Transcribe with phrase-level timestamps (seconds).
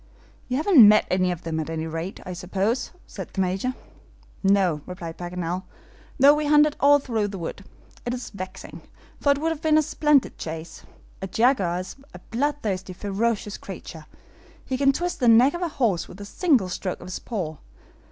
[0.47, 3.75] "You haven't met any of them, at any rate, I suppose?" said the Major.
[4.41, 5.61] "No," replied Paganel,
[6.19, 7.63] "though we hunted all through the wood.
[8.03, 8.81] It is vexing,
[9.19, 10.81] for it would have been a splendid chase.
[11.21, 14.07] A jaguar is a bloodthirsty, ferocious creature.
[14.65, 17.57] He can twist the neck of a horse with a single stroke of his paw.